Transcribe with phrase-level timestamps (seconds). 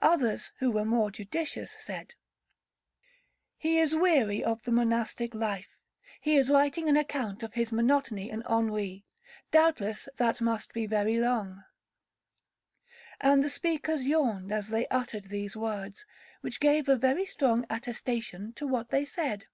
[0.00, 2.14] Others, who were more judicious, said,
[3.58, 5.76] 'He is weary of the monastic life,
[6.22, 9.04] he is writing an account of his monotony and ennui,
[9.50, 11.64] doubtless that must be very long;'
[13.20, 16.06] and the speakers yawned as they uttered these words,
[16.40, 19.44] which gave a very strong attestation to what they said.